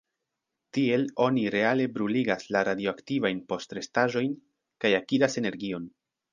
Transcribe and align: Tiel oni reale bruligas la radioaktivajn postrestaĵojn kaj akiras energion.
Tiel 0.77 1.03
oni 1.25 1.43
reale 1.55 1.85
bruligas 1.99 2.49
la 2.57 2.65
radioaktivajn 2.69 3.43
postrestaĵojn 3.53 4.35
kaj 4.87 4.95
akiras 5.05 5.43
energion. 5.47 5.91